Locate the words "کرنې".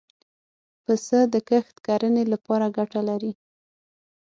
1.85-2.23